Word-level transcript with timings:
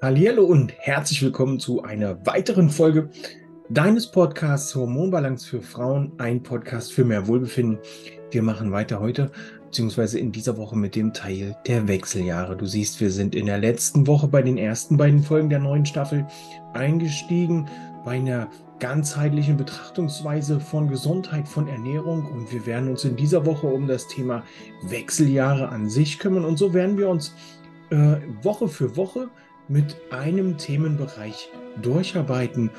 Hallo 0.00 0.44
und 0.44 0.72
herzlich 0.78 1.20
willkommen 1.22 1.58
zu 1.58 1.82
einer 1.82 2.24
weiteren 2.24 2.70
Folge 2.70 3.10
deines 3.68 4.08
Podcasts 4.08 4.72
Hormonbalance 4.76 5.44
für 5.44 5.60
Frauen, 5.60 6.12
ein 6.18 6.40
Podcast 6.40 6.92
für 6.92 7.04
mehr 7.04 7.26
Wohlbefinden. 7.26 7.80
Wir 8.30 8.44
machen 8.44 8.70
weiter 8.70 9.00
heute, 9.00 9.32
beziehungsweise 9.64 10.20
in 10.20 10.30
dieser 10.30 10.56
Woche 10.56 10.76
mit 10.76 10.94
dem 10.94 11.12
Teil 11.12 11.56
der 11.66 11.88
Wechseljahre. 11.88 12.56
Du 12.56 12.64
siehst, 12.64 13.00
wir 13.00 13.10
sind 13.10 13.34
in 13.34 13.46
der 13.46 13.58
letzten 13.58 14.06
Woche 14.06 14.28
bei 14.28 14.40
den 14.40 14.56
ersten 14.56 14.96
beiden 14.96 15.20
Folgen 15.20 15.50
der 15.50 15.58
neuen 15.58 15.84
Staffel 15.84 16.24
eingestiegen, 16.74 17.68
bei 18.04 18.18
einer 18.18 18.48
ganzheitlichen 18.78 19.56
Betrachtungsweise 19.56 20.60
von 20.60 20.88
Gesundheit, 20.88 21.48
von 21.48 21.66
Ernährung 21.66 22.24
und 22.26 22.52
wir 22.52 22.64
werden 22.66 22.88
uns 22.88 23.04
in 23.04 23.16
dieser 23.16 23.44
Woche 23.44 23.66
um 23.66 23.88
das 23.88 24.06
Thema 24.06 24.44
Wechseljahre 24.84 25.70
an 25.70 25.90
sich 25.90 26.20
kümmern 26.20 26.44
und 26.44 26.56
so 26.56 26.72
werden 26.72 26.96
wir 26.96 27.08
uns 27.08 27.34
äh, 27.90 28.16
Woche 28.42 28.68
für 28.68 28.96
Woche 28.96 29.28
mit 29.68 29.96
einem 30.10 30.56
Themenbereich 30.56 31.50
durcharbeiten 31.82 32.70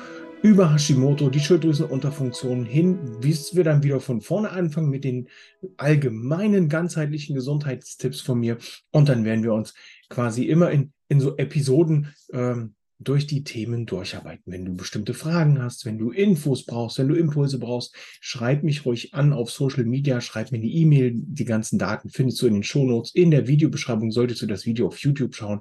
über 0.42 0.72
Hashimoto, 0.72 1.28
die 1.28 1.40
Schilddrüsenunterfunktion 1.40 2.64
hin, 2.64 3.20
bis 3.20 3.54
wir 3.54 3.64
dann 3.64 3.82
wieder 3.82 4.00
von 4.00 4.20
vorne 4.20 4.50
anfangen 4.50 4.88
mit 4.88 5.04
den 5.04 5.28
allgemeinen 5.76 6.68
ganzheitlichen 6.68 7.34
Gesundheitstipps 7.34 8.20
von 8.22 8.40
mir. 8.40 8.56
Und 8.90 9.08
dann 9.08 9.24
werden 9.24 9.44
wir 9.44 9.52
uns 9.52 9.74
quasi 10.08 10.44
immer 10.44 10.70
in, 10.70 10.92
in 11.08 11.20
so 11.20 11.36
Episoden 11.36 12.14
ähm, 12.32 12.74
durch 12.98 13.26
die 13.26 13.44
Themen 13.44 13.86
durcharbeiten. 13.86 14.52
Wenn 14.52 14.64
du 14.64 14.74
bestimmte 14.74 15.14
Fragen 15.14 15.62
hast, 15.62 15.86
wenn 15.86 15.98
du 15.98 16.10
Infos 16.10 16.66
brauchst, 16.66 16.98
wenn 16.98 17.08
du 17.08 17.14
Impulse 17.14 17.58
brauchst, 17.58 17.94
schreib 18.20 18.62
mich 18.62 18.84
ruhig 18.84 19.14
an 19.14 19.32
auf 19.32 19.50
Social 19.50 19.84
Media, 19.84 20.20
schreib 20.20 20.52
mir 20.52 20.58
eine 20.58 20.66
E-Mail. 20.66 21.12
Die 21.14 21.46
ganzen 21.46 21.78
Daten 21.78 22.10
findest 22.10 22.40
du 22.42 22.46
in 22.46 22.54
den 22.54 22.62
Shownotes, 22.62 23.14
in 23.14 23.30
der 23.30 23.46
Videobeschreibung, 23.46 24.10
solltest 24.10 24.42
du 24.42 24.46
das 24.46 24.66
Video 24.66 24.86
auf 24.86 24.98
YouTube 24.98 25.34
schauen. 25.34 25.60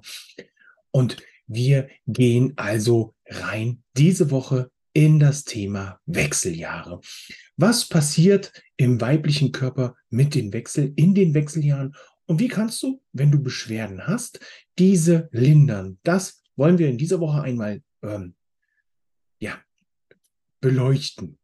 Und 0.92 1.18
wir 1.48 1.90
gehen 2.08 2.54
also 2.58 3.16
rein 3.28 3.84
diese 3.98 4.32
Woche 4.32 4.72
in 4.94 5.20
das 5.20 5.44
Thema 5.44 6.00
Wechseljahre. 6.06 7.00
Was 7.58 7.88
passiert 7.88 8.52
im 8.78 9.02
weiblichen 9.02 9.52
Körper 9.52 9.96
mit 10.10 10.36
den 10.36 10.54
Wechsel 10.54 10.94
in 10.96 11.14
den 11.14 11.34
Wechseljahren 11.34 11.96
und 12.26 12.40
wie 12.40 12.48
kannst 12.48 12.84
du, 12.84 13.02
wenn 13.12 13.32
du 13.32 13.42
Beschwerden 13.42 14.06
hast, 14.06 14.40
diese 14.78 15.30
lindern? 15.32 15.98
Das 16.04 16.44
wollen 16.56 16.78
wir 16.78 16.88
in 16.88 17.00
dieser 17.00 17.20
Woche 17.20 17.42
einmal 17.42 17.82
ähm, 18.04 18.36
ja, 19.40 19.60
beleuchten. 20.62 21.39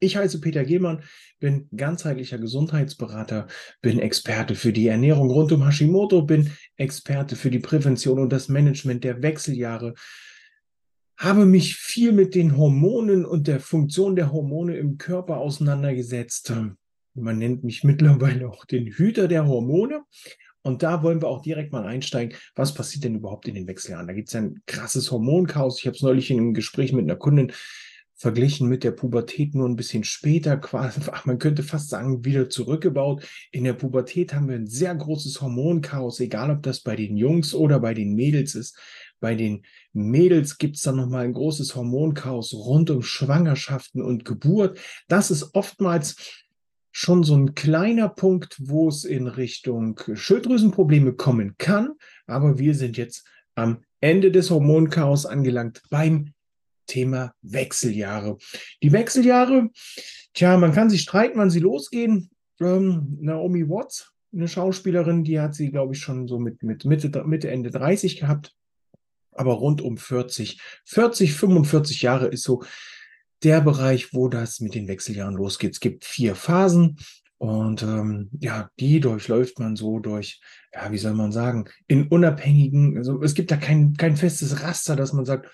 Ich 0.00 0.16
heiße 0.16 0.40
Peter 0.40 0.64
Gehlmann, 0.64 1.02
bin 1.40 1.68
ganzheitlicher 1.76 2.38
Gesundheitsberater, 2.38 3.46
bin 3.82 3.98
Experte 3.98 4.54
für 4.54 4.72
die 4.72 4.88
Ernährung 4.88 5.30
rund 5.30 5.52
um 5.52 5.64
Hashimoto, 5.64 6.22
bin 6.22 6.50
Experte 6.76 7.36
für 7.36 7.50
die 7.50 7.58
Prävention 7.58 8.18
und 8.18 8.32
das 8.32 8.48
Management 8.48 9.04
der 9.04 9.22
Wechseljahre, 9.22 9.94
habe 11.16 11.46
mich 11.46 11.76
viel 11.76 12.12
mit 12.12 12.34
den 12.34 12.56
Hormonen 12.56 13.24
und 13.24 13.46
der 13.46 13.60
Funktion 13.60 14.16
der 14.16 14.32
Hormone 14.32 14.76
im 14.76 14.98
Körper 14.98 15.38
auseinandergesetzt. 15.38 16.52
Man 17.14 17.38
nennt 17.38 17.62
mich 17.62 17.84
mittlerweile 17.84 18.48
auch 18.48 18.64
den 18.64 18.86
Hüter 18.86 19.28
der 19.28 19.46
Hormone. 19.46 20.02
Und 20.62 20.82
da 20.82 21.02
wollen 21.02 21.20
wir 21.20 21.28
auch 21.28 21.42
direkt 21.42 21.72
mal 21.72 21.84
einsteigen. 21.84 22.36
Was 22.54 22.72
passiert 22.72 23.04
denn 23.04 23.16
überhaupt 23.16 23.46
in 23.46 23.54
den 23.54 23.68
Wechseljahren? 23.68 24.06
Da 24.06 24.14
gibt 24.14 24.28
es 24.28 24.34
ein 24.34 24.62
krasses 24.66 25.10
Hormonchaos. 25.10 25.78
Ich 25.78 25.86
habe 25.86 25.94
es 25.94 26.02
neulich 26.02 26.30
in 26.30 26.38
einem 26.38 26.54
Gespräch 26.54 26.92
mit 26.92 27.04
einer 27.04 27.16
Kundin 27.16 27.52
verglichen 28.16 28.68
mit 28.68 28.84
der 28.84 28.92
Pubertät 28.92 29.54
nur 29.54 29.68
ein 29.68 29.76
bisschen 29.76 30.04
später, 30.04 30.56
quasi, 30.58 31.00
man 31.24 31.38
könnte 31.38 31.62
fast 31.62 31.90
sagen, 31.90 32.24
wieder 32.24 32.48
zurückgebaut. 32.48 33.26
In 33.50 33.64
der 33.64 33.74
Pubertät 33.74 34.34
haben 34.34 34.48
wir 34.48 34.56
ein 34.56 34.66
sehr 34.66 34.94
großes 34.94 35.40
Hormonchaos, 35.40 36.20
egal 36.20 36.50
ob 36.50 36.62
das 36.62 36.80
bei 36.80 36.96
den 36.96 37.16
Jungs 37.16 37.54
oder 37.54 37.80
bei 37.80 37.94
den 37.94 38.14
Mädels 38.14 38.54
ist. 38.54 38.78
Bei 39.20 39.34
den 39.34 39.62
Mädels 39.92 40.58
gibt 40.58 40.76
es 40.76 40.82
dann 40.82 40.96
nochmal 40.96 41.24
ein 41.24 41.32
großes 41.32 41.74
Hormonchaos 41.74 42.52
rund 42.52 42.90
um 42.90 43.02
Schwangerschaften 43.02 44.02
und 44.02 44.24
Geburt. 44.24 44.78
Das 45.08 45.30
ist 45.30 45.54
oftmals 45.54 46.44
schon 46.92 47.24
so 47.24 47.34
ein 47.34 47.54
kleiner 47.54 48.08
Punkt, 48.08 48.56
wo 48.60 48.88
es 48.88 49.04
in 49.04 49.26
Richtung 49.26 49.98
Schilddrüsenprobleme 50.12 51.14
kommen 51.14 51.54
kann. 51.58 51.94
Aber 52.26 52.58
wir 52.58 52.74
sind 52.74 52.96
jetzt 52.96 53.26
am 53.54 53.82
Ende 54.00 54.30
des 54.30 54.50
Hormonchaos 54.50 55.24
angelangt 55.24 55.82
beim 55.88 56.33
Thema 56.86 57.32
Wechseljahre. 57.42 58.38
Die 58.82 58.92
Wechseljahre, 58.92 59.70
tja, 60.34 60.56
man 60.56 60.72
kann 60.72 60.90
sich 60.90 61.02
streiten, 61.02 61.38
wann 61.38 61.50
sie 61.50 61.60
losgehen. 61.60 62.30
Ähm, 62.60 63.18
Naomi 63.20 63.68
Watts, 63.68 64.12
eine 64.32 64.48
Schauspielerin, 64.48 65.24
die 65.24 65.40
hat 65.40 65.54
sie, 65.54 65.70
glaube 65.70 65.94
ich, 65.94 66.00
schon 66.00 66.28
so 66.28 66.38
mit, 66.38 66.62
mit 66.62 66.84
Mitte, 66.84 67.24
Mitte, 67.24 67.50
Ende 67.50 67.70
30 67.70 68.18
gehabt, 68.18 68.54
aber 69.32 69.54
rund 69.54 69.80
um 69.82 69.96
40. 69.96 70.60
40, 70.84 71.34
45 71.34 72.02
Jahre 72.02 72.28
ist 72.28 72.42
so 72.42 72.62
der 73.42 73.60
Bereich, 73.60 74.14
wo 74.14 74.28
das 74.28 74.60
mit 74.60 74.74
den 74.74 74.88
Wechseljahren 74.88 75.34
losgeht. 75.34 75.72
Es 75.72 75.80
gibt 75.80 76.04
vier 76.04 76.34
Phasen. 76.34 76.96
Und 77.36 77.82
ähm, 77.82 78.30
ja, 78.40 78.70
die 78.80 79.00
durchläuft 79.00 79.58
man 79.58 79.76
so 79.76 79.98
durch, 79.98 80.40
ja, 80.72 80.90
wie 80.92 80.98
soll 80.98 81.14
man 81.14 81.30
sagen, 81.30 81.68
in 81.88 82.08
unabhängigen, 82.08 82.96
also 82.96 83.20
es 83.22 83.34
gibt 83.34 83.50
da 83.50 83.56
kein, 83.56 83.94
kein 83.94 84.16
festes 84.16 84.62
Raster, 84.62 84.96
dass 84.96 85.12
man 85.12 85.26
sagt, 85.26 85.50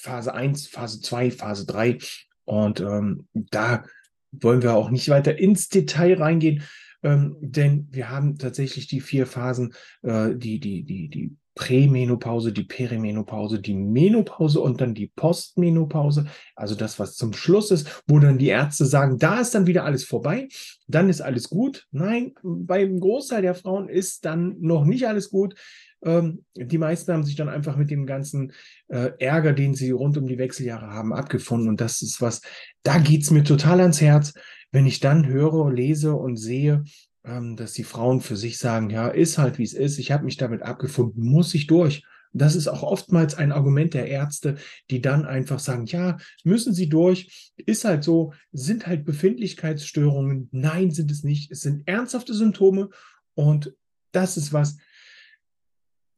Phase 0.00 0.34
1, 0.34 0.68
Phase 0.68 1.00
2, 1.00 1.30
Phase 1.30 1.66
3. 1.66 1.98
Und 2.44 2.80
ähm, 2.80 3.26
da 3.32 3.84
wollen 4.32 4.62
wir 4.62 4.74
auch 4.74 4.90
nicht 4.90 5.08
weiter 5.08 5.38
ins 5.38 5.68
Detail 5.68 6.18
reingehen, 6.20 6.62
ähm, 7.02 7.36
denn 7.40 7.88
wir 7.90 8.10
haben 8.10 8.38
tatsächlich 8.38 8.86
die 8.86 9.00
vier 9.00 9.26
Phasen, 9.26 9.74
äh, 10.02 10.34
die, 10.34 10.60
die, 10.60 10.84
die, 10.84 11.08
die 11.08 11.36
Prämenopause, 11.54 12.52
die 12.52 12.64
Perimenopause, 12.64 13.60
die 13.60 13.74
Menopause 13.74 14.60
und 14.60 14.80
dann 14.80 14.94
die 14.94 15.08
Postmenopause, 15.08 16.26
also 16.54 16.74
das, 16.74 16.98
was 16.98 17.16
zum 17.16 17.32
Schluss 17.32 17.70
ist, 17.70 18.02
wo 18.06 18.18
dann 18.18 18.38
die 18.38 18.48
Ärzte 18.48 18.86
sagen, 18.86 19.18
da 19.18 19.40
ist 19.40 19.54
dann 19.54 19.66
wieder 19.66 19.84
alles 19.84 20.04
vorbei, 20.04 20.48
dann 20.86 21.08
ist 21.08 21.20
alles 21.20 21.50
gut. 21.50 21.86
Nein, 21.90 22.34
beim 22.42 23.00
Großteil 23.00 23.42
der 23.42 23.54
Frauen 23.54 23.88
ist 23.88 24.24
dann 24.24 24.56
noch 24.60 24.84
nicht 24.84 25.06
alles 25.06 25.30
gut. 25.30 25.54
Ähm, 26.02 26.44
die 26.54 26.78
meisten 26.78 27.12
haben 27.12 27.24
sich 27.24 27.36
dann 27.36 27.48
einfach 27.48 27.76
mit 27.76 27.90
dem 27.90 28.06
ganzen 28.06 28.52
äh, 28.88 29.10
Ärger, 29.18 29.52
den 29.52 29.74
sie 29.74 29.90
rund 29.90 30.16
um 30.16 30.26
die 30.26 30.38
Wechseljahre 30.38 30.88
haben, 30.88 31.12
abgefunden. 31.12 31.68
Und 31.68 31.80
das 31.80 32.02
ist 32.02 32.20
was, 32.20 32.40
da 32.82 32.98
geht 32.98 33.22
es 33.22 33.30
mir 33.30 33.44
total 33.44 33.80
ans 33.80 34.00
Herz, 34.00 34.32
wenn 34.72 34.86
ich 34.86 35.00
dann 35.00 35.26
höre, 35.26 35.70
lese 35.72 36.14
und 36.14 36.36
sehe, 36.36 36.84
ähm, 37.24 37.56
dass 37.56 37.72
die 37.72 37.84
Frauen 37.84 38.20
für 38.20 38.36
sich 38.36 38.58
sagen, 38.58 38.90
ja, 38.90 39.08
ist 39.08 39.38
halt 39.38 39.58
wie 39.58 39.64
es 39.64 39.74
ist, 39.74 39.98
ich 39.98 40.12
habe 40.12 40.24
mich 40.24 40.36
damit 40.36 40.62
abgefunden, 40.62 41.24
muss 41.24 41.54
ich 41.54 41.66
durch. 41.66 42.02
Das 42.32 42.54
ist 42.54 42.68
auch 42.68 42.84
oftmals 42.84 43.34
ein 43.34 43.50
Argument 43.50 43.92
der 43.92 44.06
Ärzte, 44.06 44.56
die 44.88 45.00
dann 45.00 45.24
einfach 45.24 45.58
sagen, 45.58 45.86
ja, 45.86 46.16
müssen 46.44 46.72
sie 46.72 46.88
durch, 46.88 47.52
ist 47.56 47.84
halt 47.84 48.04
so, 48.04 48.32
sind 48.52 48.86
halt 48.86 49.04
Befindlichkeitsstörungen. 49.04 50.48
Nein, 50.52 50.92
sind 50.92 51.10
es 51.10 51.24
nicht. 51.24 51.50
Es 51.50 51.62
sind 51.62 51.88
ernsthafte 51.88 52.32
Symptome 52.32 52.90
und 53.34 53.74
das 54.12 54.36
ist 54.36 54.52
was, 54.52 54.76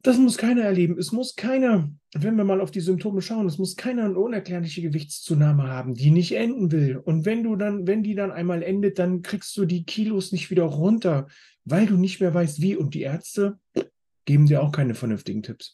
das 0.03 0.17
muss 0.17 0.37
keiner 0.37 0.63
erleben. 0.63 0.97
Es 0.97 1.13
muss 1.13 1.35
keiner, 1.35 1.89
wenn 2.13 2.35
wir 2.35 2.43
mal 2.43 2.59
auf 2.59 2.71
die 2.71 2.81
Symptome 2.81 3.21
schauen, 3.21 3.47
es 3.47 3.57
muss 3.57 3.77
keiner 3.77 4.03
eine 4.03 4.19
unerklärliche 4.19 4.81
Gewichtszunahme 4.81 5.63
haben, 5.63 5.95
die 5.95 6.11
nicht 6.11 6.33
enden 6.33 6.71
will. 6.71 6.97
Und 6.97 7.25
wenn 7.25 7.41
du 7.41 7.55
dann, 7.55 7.87
wenn 7.87 8.03
die 8.03 8.13
dann 8.13 8.31
einmal 8.31 8.63
endet, 8.63 8.99
dann 8.99 9.21
kriegst 9.21 9.55
du 9.55 9.65
die 9.65 9.85
Kilos 9.85 10.33
nicht 10.33 10.51
wieder 10.51 10.65
runter, 10.65 11.27
weil 11.63 11.85
du 11.85 11.95
nicht 11.95 12.19
mehr 12.19 12.33
weißt, 12.33 12.61
wie. 12.61 12.75
Und 12.75 12.93
die 12.93 13.01
Ärzte 13.01 13.57
geben 14.25 14.45
dir 14.45 14.61
auch 14.61 14.73
keine 14.73 14.93
vernünftigen 14.93 15.41
Tipps. 15.41 15.73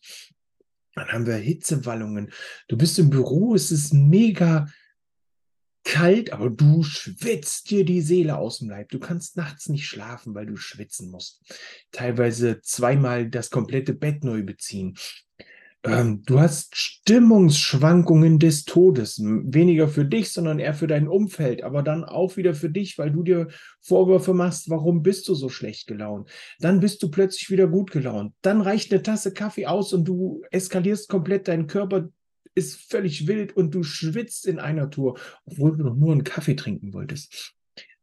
Dann 0.94 1.08
haben 1.08 1.26
wir 1.26 1.36
Hitzewallungen. 1.36 2.32
Du 2.68 2.78
bist 2.78 3.00
im 3.00 3.10
Büro, 3.10 3.56
es 3.56 3.72
ist 3.72 3.94
mega 3.94 4.68
kalt, 5.90 6.32
aber 6.32 6.52
du 6.52 6.84
schwitzt 6.84 7.72
dir 7.72 7.84
die 7.84 8.02
Seele 8.02 8.38
aus 8.38 8.60
dem 8.60 8.70
Leib. 8.70 8.90
Du 8.90 9.00
kannst 9.00 9.38
nachts 9.38 9.70
nicht 9.70 9.88
schlafen, 9.88 10.36
weil 10.36 10.46
du 10.46 10.56
schwitzen 10.56 11.10
musst. 11.10 11.42
Teilweise 11.92 12.62
zweimal 12.62 13.28
das 13.28 13.50
komplette 13.50 13.96
Bett 13.96 14.24
neu 14.24 14.44
beziehen. 14.44 14.96
Ähm, 15.84 16.22
du 16.28 16.40
hast 16.40 16.76
Stimmungsschwankungen 16.76 18.38
des 18.38 18.66
Todes. 18.66 19.20
Weniger 19.20 19.88
für 19.88 20.06
dich, 20.06 20.32
sondern 20.32 20.60
eher 20.60 20.76
für 20.76 20.86
dein 20.86 21.08
Umfeld, 21.08 21.64
aber 21.64 21.82
dann 21.82 22.04
auch 22.04 22.38
wieder 22.38 22.54
für 22.54 22.70
dich, 22.70 23.00
weil 23.00 23.12
du 23.12 23.24
dir 23.24 23.48
Vorwürfe 23.82 24.36
machst, 24.36 24.70
warum 24.70 25.02
bist 25.02 25.28
du 25.28 25.34
so 25.34 25.50
schlecht 25.50 25.88
gelaunt? 25.88 26.30
Dann 26.60 26.82
bist 26.82 27.02
du 27.02 27.10
plötzlich 27.10 27.50
wieder 27.50 27.68
gut 27.68 27.90
gelaunt. 27.90 28.34
Dann 28.44 28.62
reicht 28.62 28.92
eine 28.92 29.02
Tasse 29.02 29.34
Kaffee 29.34 29.66
aus 29.66 29.92
und 29.94 30.06
du 30.06 30.44
eskalierst 30.52 31.10
komplett 31.10 31.48
deinen 31.48 31.66
Körper 31.66 32.10
ist 32.56 32.90
völlig 32.90 33.28
wild 33.28 33.56
und 33.56 33.74
du 33.74 33.84
schwitzt 33.84 34.46
in 34.46 34.60
einer 34.60 34.90
Tour, 34.90 35.20
obwohl 35.46 35.78
du 35.78 35.84
noch 35.84 35.96
nur 35.96 36.12
einen 36.12 36.24
Kaffee 36.24 36.56
trinken 36.56 36.94
wolltest. 36.94 37.54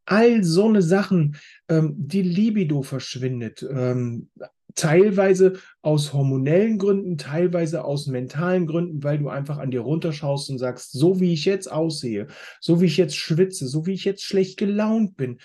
All 0.05 0.45
so 0.45 0.69
eine 0.69 0.83
Sachen, 0.83 1.37
ähm, 1.69 1.95
die 1.97 2.23
Libido 2.23 2.83
verschwindet, 2.83 3.67
ähm, 3.69 4.29
teilweise 4.77 5.59
aus 5.83 6.13
hormonellen 6.13 6.79
Gründen, 6.79 7.19
teilweise 7.19 7.85
aus 7.85 8.07
mentalen 8.07 8.67
Gründen, 8.67 9.03
weil 9.03 9.19
du 9.19 9.29
einfach 9.29 9.59
an 9.59 9.71
dir 9.71 9.81
runterschaust 9.81 10.51
und 10.51 10.59
sagst, 10.59 10.93
so 10.93 11.19
wie 11.19 11.33
ich 11.33 11.45
jetzt 11.45 11.71
aussehe, 11.71 12.29
so 12.61 12.81
wie 12.81 12.87
ich 12.87 12.97
jetzt 12.97 13.17
schwitze, 13.17 13.67
so 13.67 13.87
wie 13.87 13.95
ich 13.95 14.05
jetzt 14.05 14.23
schlecht 14.23 14.59
gelaunt 14.59 15.17
bin, 15.17 15.39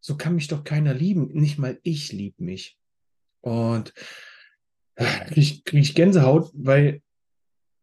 so 0.00 0.16
kann 0.16 0.34
mich 0.34 0.48
doch 0.48 0.62
keiner 0.62 0.94
lieben. 0.94 1.28
Nicht 1.32 1.58
mal 1.58 1.78
ich 1.82 2.12
lieb 2.12 2.38
mich. 2.38 2.78
Und 3.40 3.92
kriege 4.94 5.40
ich, 5.40 5.64
krieg 5.64 5.80
ich 5.80 5.94
Gänsehaut, 5.94 6.50
weil 6.54 7.02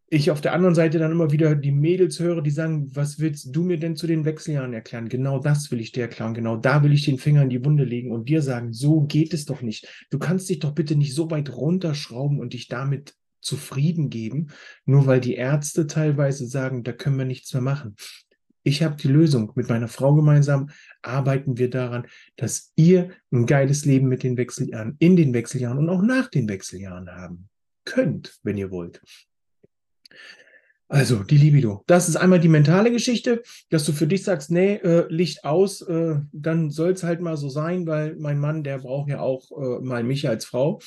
ich 0.09 0.31
auf 0.31 0.39
der 0.39 0.53
anderen 0.53 0.75
Seite 0.75 0.99
dann 0.99 1.11
immer 1.11 1.31
wieder 1.31 1.53
die 1.53 1.71
Mädels 1.71 2.19
höre, 2.19 2.41
die 2.41 2.51
sagen, 2.51 2.95
was 2.95 3.19
willst 3.19 3.53
du 3.53 3.63
mir 3.63 3.77
denn 3.77 3.97
zu 3.97 4.07
den 4.07 4.23
Wechseljahren 4.23 4.73
erklären? 4.73 5.09
Genau 5.09 5.39
das 5.39 5.69
will 5.69 5.81
ich 5.81 5.91
dir 5.91 6.03
erklären. 6.03 6.33
Genau 6.33 6.55
da 6.55 6.81
will 6.83 6.93
ich 6.93 7.03
den 7.03 7.17
Finger 7.17 7.41
in 7.41 7.49
die 7.49 7.63
Wunde 7.63 7.83
legen 7.83 8.11
und 8.11 8.29
dir 8.29 8.41
sagen, 8.41 8.71
so 8.71 9.01
geht 9.01 9.33
es 9.33 9.45
doch 9.45 9.61
nicht. 9.61 10.07
Du 10.09 10.17
kannst 10.17 10.49
dich 10.49 10.59
doch 10.59 10.73
bitte 10.73 10.95
nicht 10.95 11.13
so 11.13 11.29
weit 11.29 11.53
runterschrauben 11.53 12.39
und 12.39 12.53
dich 12.53 12.69
damit 12.69 13.15
zufrieden 13.41 14.09
geben, 14.09 14.47
nur 14.85 15.07
weil 15.07 15.19
die 15.19 15.35
Ärzte 15.35 15.87
teilweise 15.87 16.47
sagen, 16.47 16.83
da 16.83 16.93
können 16.93 17.17
wir 17.17 17.25
nichts 17.25 17.53
mehr 17.53 17.61
machen. 17.61 17.95
Ich 18.63 18.83
habe 18.83 18.95
die 18.95 19.07
Lösung. 19.07 19.51
Mit 19.55 19.69
meiner 19.69 19.87
Frau 19.87 20.15
gemeinsam 20.15 20.69
arbeiten 21.01 21.57
wir 21.57 21.69
daran, 21.69 22.07
dass 22.37 22.71
ihr 22.75 23.11
ein 23.31 23.45
geiles 23.45 23.85
Leben 23.85 24.07
mit 24.07 24.23
den 24.23 24.37
Wechseljahren, 24.37 24.95
in 24.99 25.17
den 25.17 25.33
Wechseljahren 25.33 25.77
und 25.77 25.89
auch 25.89 26.01
nach 26.01 26.29
den 26.29 26.47
Wechseljahren 26.47 27.09
haben 27.09 27.49
könnt, 27.85 28.37
wenn 28.43 28.57
ihr 28.57 28.71
wollt. 28.71 29.01
Also 30.89 31.23
die 31.23 31.37
Libido. 31.37 31.83
Das 31.87 32.07
ist 32.07 32.15
einmal 32.15 32.39
die 32.39 32.47
mentale 32.47 32.91
Geschichte, 32.91 33.43
dass 33.69 33.83
du 33.85 33.91
für 33.91 34.07
dich 34.07 34.23
sagst, 34.23 34.51
nee, 34.51 34.75
äh, 34.75 35.05
Licht 35.09 35.43
aus, 35.43 35.81
äh, 35.81 36.15
dann 36.31 36.69
soll 36.71 36.91
es 36.91 37.03
halt 37.03 37.19
mal 37.19 37.35
so 37.35 37.49
sein, 37.49 37.85
weil 37.87 38.15
mein 38.15 38.39
Mann, 38.39 38.63
der 38.63 38.79
braucht 38.79 39.09
ja 39.09 39.19
auch 39.19 39.51
äh, 39.51 39.83
mal 39.83 40.03
mich 40.03 40.29
als 40.29 40.45
Frau. 40.45 40.79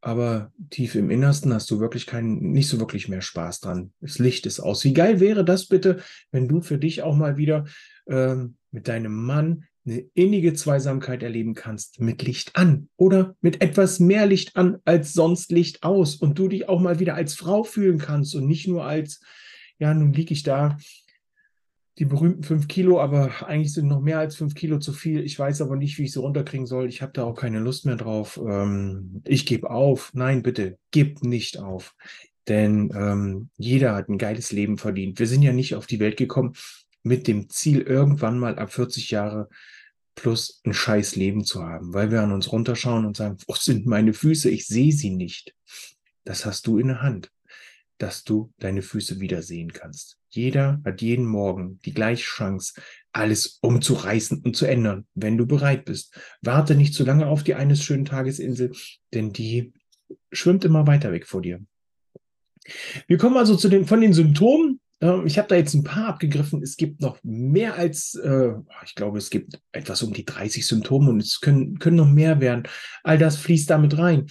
Aber 0.00 0.52
tief 0.70 0.94
im 0.94 1.10
Innersten 1.10 1.52
hast 1.52 1.70
du 1.70 1.80
wirklich 1.80 2.06
keinen, 2.06 2.52
nicht 2.52 2.68
so 2.68 2.78
wirklich 2.78 3.08
mehr 3.08 3.22
Spaß 3.22 3.60
dran. 3.60 3.92
Das 4.00 4.18
Licht 4.18 4.46
ist 4.46 4.60
aus. 4.60 4.84
Wie 4.84 4.94
geil 4.94 5.20
wäre 5.20 5.44
das 5.44 5.66
bitte, 5.66 5.98
wenn 6.30 6.48
du 6.48 6.60
für 6.60 6.78
dich 6.78 7.02
auch 7.02 7.16
mal 7.16 7.36
wieder 7.36 7.64
ähm, 8.08 8.56
mit 8.70 8.88
deinem 8.88 9.12
Mann 9.12 9.64
eine 9.86 10.04
innige 10.14 10.52
Zweisamkeit 10.54 11.22
erleben 11.22 11.54
kannst 11.54 12.00
mit 12.00 12.22
Licht 12.22 12.56
an 12.56 12.88
oder 12.96 13.36
mit 13.40 13.62
etwas 13.62 14.00
mehr 14.00 14.26
Licht 14.26 14.56
an 14.56 14.78
als 14.84 15.12
sonst 15.12 15.52
Licht 15.52 15.82
aus 15.82 16.16
und 16.16 16.38
du 16.38 16.48
dich 16.48 16.68
auch 16.68 16.80
mal 16.80 16.98
wieder 16.98 17.14
als 17.14 17.34
Frau 17.34 17.62
fühlen 17.62 17.98
kannst 17.98 18.34
und 18.34 18.46
nicht 18.46 18.66
nur 18.66 18.84
als, 18.84 19.20
ja, 19.78 19.94
nun 19.94 20.12
liege 20.12 20.34
ich 20.34 20.42
da, 20.42 20.76
die 21.98 22.04
berühmten 22.04 22.42
fünf 22.42 22.68
Kilo, 22.68 23.00
aber 23.00 23.46
eigentlich 23.46 23.72
sind 23.72 23.88
noch 23.88 24.02
mehr 24.02 24.18
als 24.18 24.36
fünf 24.36 24.54
Kilo 24.54 24.78
zu 24.78 24.92
viel. 24.92 25.24
Ich 25.24 25.38
weiß 25.38 25.62
aber 25.62 25.76
nicht, 25.76 25.96
wie 25.98 26.04
ich 26.04 26.12
sie 26.12 26.20
runterkriegen 26.20 26.66
soll. 26.66 26.88
Ich 26.88 27.00
habe 27.00 27.12
da 27.12 27.24
auch 27.24 27.34
keine 27.34 27.58
Lust 27.58 27.86
mehr 27.86 27.96
drauf. 27.96 28.38
Ähm, 28.46 29.22
ich 29.24 29.46
gebe 29.46 29.70
auf. 29.70 30.12
Nein, 30.12 30.42
bitte, 30.42 30.78
gib 30.90 31.22
nicht 31.22 31.58
auf. 31.58 31.94
Denn 32.48 32.92
ähm, 32.94 33.48
jeder 33.56 33.94
hat 33.94 34.10
ein 34.10 34.18
geiles 34.18 34.52
Leben 34.52 34.76
verdient. 34.76 35.18
Wir 35.18 35.26
sind 35.26 35.40
ja 35.42 35.54
nicht 35.54 35.74
auf 35.74 35.86
die 35.86 35.98
Welt 35.98 36.18
gekommen 36.18 36.52
mit 37.02 37.26
dem 37.28 37.48
Ziel, 37.48 37.80
irgendwann 37.80 38.38
mal 38.38 38.58
ab 38.58 38.72
40 38.72 39.10
Jahre 39.10 39.48
plus 40.16 40.60
ein 40.64 40.74
scheiß 40.74 41.14
Leben 41.14 41.44
zu 41.44 41.62
haben, 41.62 41.94
weil 41.94 42.10
wir 42.10 42.22
an 42.22 42.32
uns 42.32 42.50
runterschauen 42.50 43.06
und 43.06 43.16
sagen, 43.16 43.36
wo 43.46 43.54
sind 43.54 43.86
meine 43.86 44.12
Füße? 44.12 44.50
Ich 44.50 44.66
sehe 44.66 44.92
sie 44.92 45.10
nicht. 45.10 45.54
Das 46.24 46.44
hast 46.44 46.66
du 46.66 46.78
in 46.78 46.88
der 46.88 47.02
Hand, 47.02 47.30
dass 47.98 48.24
du 48.24 48.52
deine 48.58 48.82
Füße 48.82 49.20
wiedersehen 49.20 49.72
kannst. 49.72 50.18
Jeder 50.30 50.80
hat 50.84 51.00
jeden 51.00 51.26
Morgen 51.26 51.80
die 51.84 51.94
gleiche 51.94 52.24
Chance, 52.24 52.74
alles 53.12 53.58
umzureißen 53.62 54.42
und 54.42 54.56
zu 54.56 54.66
ändern, 54.66 55.06
wenn 55.14 55.38
du 55.38 55.46
bereit 55.46 55.84
bist. 55.84 56.18
Warte 56.42 56.74
nicht 56.74 56.94
zu 56.94 57.04
lange 57.04 57.26
auf 57.26 57.44
die 57.44 57.54
eines 57.54 57.84
schönen 57.84 58.04
Tagesinsel, 58.04 58.72
denn 59.14 59.32
die 59.32 59.72
schwimmt 60.32 60.64
immer 60.64 60.86
weiter 60.86 61.12
weg 61.12 61.26
vor 61.26 61.42
dir. 61.42 61.64
Wir 63.06 63.16
kommen 63.16 63.36
also 63.36 63.54
zu 63.56 63.68
den, 63.68 63.86
von 63.86 64.00
den 64.00 64.12
Symptomen 64.12 64.80
ich 65.00 65.36
habe 65.36 65.48
da 65.48 65.56
jetzt 65.56 65.74
ein 65.74 65.84
paar 65.84 66.08
abgegriffen. 66.08 66.62
Es 66.62 66.76
gibt 66.76 67.02
noch 67.02 67.18
mehr 67.22 67.74
als, 67.74 68.14
äh, 68.14 68.52
ich 68.84 68.94
glaube, 68.94 69.18
es 69.18 69.28
gibt 69.28 69.60
etwas 69.72 70.02
um 70.02 70.12
die 70.14 70.24
30 70.24 70.66
Symptome 70.66 71.10
und 71.10 71.20
es 71.20 71.40
können, 71.40 71.78
können 71.78 71.96
noch 71.96 72.08
mehr 72.08 72.40
werden. 72.40 72.62
All 73.02 73.18
das 73.18 73.36
fließt 73.36 73.68
damit 73.68 73.98
rein. 73.98 74.26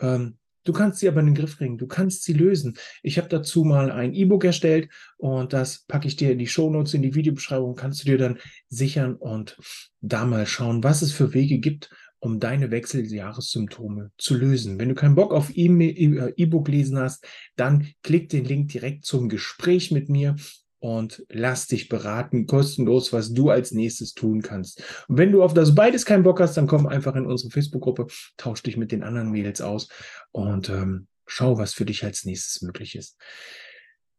Ähm, 0.00 0.38
du 0.64 0.72
kannst 0.72 0.98
sie 0.98 1.08
aber 1.08 1.20
in 1.20 1.26
den 1.26 1.34
Griff 1.36 1.56
bringen. 1.56 1.78
Du 1.78 1.86
kannst 1.86 2.24
sie 2.24 2.32
lösen. 2.32 2.76
Ich 3.04 3.16
habe 3.16 3.28
dazu 3.28 3.62
mal 3.62 3.92
ein 3.92 4.12
E-Book 4.12 4.44
erstellt 4.44 4.88
und 5.18 5.52
das 5.52 5.84
packe 5.86 6.08
ich 6.08 6.16
dir 6.16 6.32
in 6.32 6.38
die 6.38 6.48
Shownotes, 6.48 6.94
in 6.94 7.02
die 7.02 7.14
Videobeschreibung. 7.14 7.76
Kannst 7.76 8.02
du 8.02 8.06
dir 8.06 8.18
dann 8.18 8.38
sichern 8.68 9.14
und 9.14 9.56
da 10.00 10.26
mal 10.26 10.46
schauen, 10.46 10.82
was 10.82 11.00
es 11.00 11.12
für 11.12 11.32
Wege 11.32 11.58
gibt, 11.58 11.90
um 12.20 12.40
deine 12.40 12.70
Wechseljahressymptome 12.70 14.10
zu 14.18 14.34
lösen. 14.34 14.78
Wenn 14.78 14.88
du 14.88 14.94
keinen 14.94 15.14
Bock 15.14 15.32
auf 15.32 15.56
äh, 15.56 16.32
E-Book 16.36 16.68
lesen 16.68 16.98
hast, 16.98 17.24
dann 17.56 17.88
klick 18.02 18.28
den 18.28 18.44
Link 18.44 18.68
direkt 18.68 19.04
zum 19.04 19.28
Gespräch 19.28 19.90
mit 19.90 20.08
mir 20.08 20.36
und 20.80 21.24
lass 21.28 21.66
dich 21.66 21.88
beraten, 21.88 22.46
kostenlos, 22.46 23.12
was 23.12 23.32
du 23.32 23.50
als 23.50 23.72
nächstes 23.72 24.14
tun 24.14 24.42
kannst. 24.42 24.82
Und 25.08 25.16
wenn 25.16 25.32
du 25.32 25.42
auf 25.42 25.54
das 25.54 25.74
beides 25.74 26.04
keinen 26.04 26.22
Bock 26.22 26.40
hast, 26.40 26.56
dann 26.56 26.66
komm 26.66 26.86
einfach 26.86 27.16
in 27.16 27.26
unsere 27.26 27.50
Facebook-Gruppe, 27.50 28.06
tausch 28.36 28.62
dich 28.62 28.76
mit 28.76 28.92
den 28.92 29.02
anderen 29.02 29.30
Mädels 29.30 29.60
aus 29.60 29.88
und 30.30 30.68
ähm, 30.68 31.08
schau, 31.26 31.58
was 31.58 31.74
für 31.74 31.84
dich 31.84 32.04
als 32.04 32.24
nächstes 32.24 32.62
möglich 32.62 32.94
ist. 32.94 33.16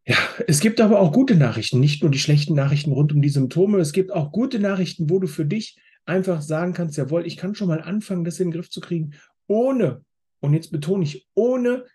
Ja, 0.05 0.17
es 0.47 0.59
gibt 0.59 0.81
aber 0.81 0.99
auch 0.99 1.13
gute 1.13 1.35
Nachrichten, 1.35 1.79
nicht 1.79 2.01
nur 2.01 2.11
die 2.11 2.19
schlechten 2.19 2.55
Nachrichten 2.55 2.91
rund 2.91 3.13
um 3.13 3.21
die 3.21 3.29
Symptome. 3.29 3.79
Es 3.79 3.93
gibt 3.93 4.11
auch 4.11 4.31
gute 4.31 4.59
Nachrichten, 4.59 5.09
wo 5.09 5.19
du 5.19 5.27
für 5.27 5.45
dich 5.45 5.77
einfach 6.09 6.41
sagen 6.41 6.73
kannst, 6.73 6.97
jawohl, 6.97 7.25
ich 7.25 7.37
kann 7.37 7.55
schon 7.55 7.67
mal 7.67 7.81
anfangen, 7.81 8.23
das 8.23 8.39
in 8.39 8.47
den 8.47 8.53
Griff 8.53 8.69
zu 8.69 8.81
kriegen, 8.81 9.13
ohne, 9.47 10.03
und 10.41 10.53
jetzt 10.53 10.71
betone 10.71 11.03
ich, 11.03 11.27
ohne 11.33 11.85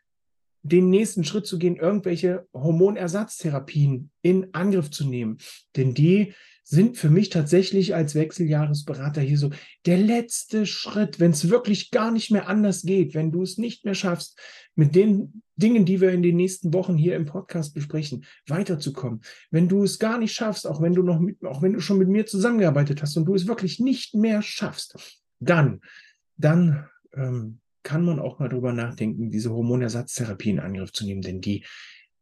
den 0.65 0.89
nächsten 0.89 1.25
Schritt 1.25 1.47
zu 1.47 1.59
gehen, 1.59 1.77
irgendwelche 1.77 2.49
Hormonersatztherapien 2.55 4.11
in 4.23 4.55
Angriff 4.55 4.91
zu 4.91 5.07
nehmen. 5.07 5.39
Denn 5.77 5.93
die 5.93 6.35
sind 6.65 6.97
für 6.97 7.11
mich 7.11 7.29
tatsächlich 7.29 7.95
als 7.95 8.15
Wechseljahresberater 8.15 9.21
hier 9.21 9.37
so 9.37 9.51
der 9.85 9.99
letzte 9.99 10.65
Schritt, 10.65 11.21
wenn 11.21 11.33
es 11.33 11.51
wirklich 11.51 11.91
gar 11.91 12.11
nicht 12.11 12.31
mehr 12.31 12.49
anders 12.49 12.83
geht, 12.83 13.15
wenn 13.15 13.31
du 13.31 13.43
es 13.43 13.59
nicht 13.59 13.85
mehr 13.85 13.95
schaffst, 13.95 14.41
mit 14.75 14.95
den 14.95 15.43
Dingen, 15.57 15.85
die 15.85 16.01
wir 16.01 16.11
in 16.11 16.23
den 16.23 16.37
nächsten 16.37 16.73
Wochen 16.73 16.97
hier 16.97 17.15
im 17.15 17.27
Podcast 17.27 17.75
besprechen, 17.75 18.25
weiterzukommen. 18.49 19.21
Wenn 19.51 19.69
du 19.69 19.85
es 19.85 19.99
gar 19.99 20.19
nicht 20.19 20.33
schaffst, 20.33 20.67
auch 20.67 20.81
wenn 20.81 20.95
du 20.95 21.03
noch 21.03 21.21
mit, 21.21 21.45
auch 21.45 21.61
wenn 21.61 21.75
du 21.75 21.81
schon 21.81 21.99
mit 21.99 22.09
mir 22.09 22.25
zusammengearbeitet 22.25 23.03
hast 23.03 23.19
und 23.19 23.27
du 23.27 23.35
es 23.35 23.47
wirklich 23.47 23.79
nicht 23.79 24.15
mehr 24.15 24.41
schaffst, 24.41 24.97
dann, 25.41 25.83
dann 26.39 26.89
ähm, 27.13 27.61
kann 27.85 28.05
man 28.05 28.19
auch 28.19 28.41
mal 28.41 28.49
drüber 28.49 28.73
nachdenken, 28.73 29.31
diese 29.31 29.53
Hormonersatztherapie 29.53 30.51
in 30.51 30.59
Angriff 30.59 30.93
zu 30.93 31.05
nehmen, 31.05 31.23
denn 31.23 31.41
die 31.41 31.65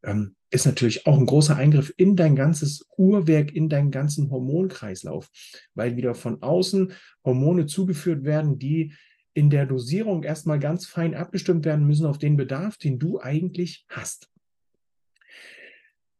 ähm, 0.02 0.36
ist 0.50 0.66
natürlich 0.66 1.06
auch 1.06 1.16
ein 1.16 1.26
großer 1.26 1.56
Eingriff 1.56 1.94
in 1.96 2.16
dein 2.16 2.36
ganzes 2.36 2.86
Uhrwerk, 2.98 3.52
in 3.52 3.68
deinen 3.68 3.90
ganzen 3.90 4.30
Hormonkreislauf, 4.30 5.30
weil 5.74 5.96
wieder 5.96 6.14
von 6.14 6.42
außen 6.42 6.92
Hormone 7.24 7.66
zugeführt 7.66 8.24
werden, 8.24 8.58
die 8.58 8.92
in 9.34 9.48
der 9.48 9.64
Dosierung 9.64 10.24
erstmal 10.24 10.58
ganz 10.58 10.86
fein 10.86 11.14
abgestimmt 11.14 11.64
werden 11.64 11.86
müssen 11.86 12.04
auf 12.04 12.18
den 12.18 12.36
Bedarf, 12.36 12.76
den 12.76 12.98
du 12.98 13.18
eigentlich 13.20 13.86
hast. 13.88 14.28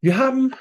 Wir 0.00 0.16
haben 0.16 0.54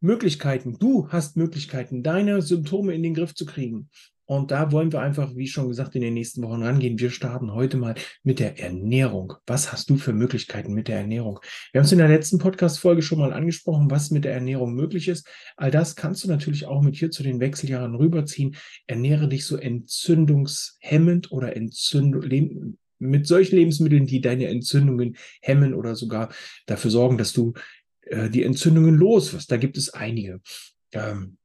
Möglichkeiten, 0.00 0.78
du 0.78 1.08
hast 1.10 1.36
Möglichkeiten, 1.36 2.02
deine 2.02 2.42
Symptome 2.42 2.94
in 2.94 3.02
den 3.02 3.14
Griff 3.14 3.34
zu 3.34 3.46
kriegen. 3.46 3.90
Und 4.32 4.50
da 4.50 4.72
wollen 4.72 4.90
wir 4.92 5.00
einfach, 5.00 5.36
wie 5.36 5.46
schon 5.46 5.68
gesagt, 5.68 5.94
in 5.94 6.00
den 6.00 6.14
nächsten 6.14 6.42
Wochen 6.42 6.62
rangehen. 6.62 6.98
Wir 6.98 7.10
starten 7.10 7.52
heute 7.52 7.76
mal 7.76 7.94
mit 8.22 8.40
der 8.40 8.58
Ernährung. 8.58 9.34
Was 9.46 9.72
hast 9.72 9.90
du 9.90 9.96
für 9.96 10.14
Möglichkeiten 10.14 10.72
mit 10.72 10.88
der 10.88 11.00
Ernährung? 11.00 11.38
Wir 11.70 11.80
haben 11.80 11.84
es 11.84 11.92
in 11.92 11.98
der 11.98 12.08
letzten 12.08 12.38
Podcast-Folge 12.38 13.02
schon 13.02 13.18
mal 13.18 13.34
angesprochen, 13.34 13.90
was 13.90 14.10
mit 14.10 14.24
der 14.24 14.32
Ernährung 14.32 14.72
möglich 14.72 15.08
ist. 15.08 15.28
All 15.58 15.70
das 15.70 15.96
kannst 15.96 16.24
du 16.24 16.28
natürlich 16.28 16.64
auch 16.64 16.80
mit 16.80 16.96
hier 16.96 17.10
zu 17.10 17.22
den 17.22 17.40
Wechseljahren 17.40 17.94
rüberziehen. 17.94 18.56
Ernähre 18.86 19.28
dich 19.28 19.44
so 19.44 19.58
entzündungshemmend 19.58 21.30
oder 21.30 21.54
entzündung, 21.54 22.78
mit 22.98 23.26
solchen 23.26 23.56
Lebensmitteln, 23.56 24.06
die 24.06 24.22
deine 24.22 24.46
Entzündungen 24.46 25.18
hemmen 25.42 25.74
oder 25.74 25.94
sogar 25.94 26.32
dafür 26.64 26.90
sorgen, 26.90 27.18
dass 27.18 27.34
du 27.34 27.52
äh, 28.06 28.30
die 28.30 28.44
Entzündungen 28.44 28.94
los 28.94 29.34
wirst. 29.34 29.52
Da 29.52 29.58
gibt 29.58 29.76
es 29.76 29.92
einige. 29.92 30.40
Ähm, 30.92 31.36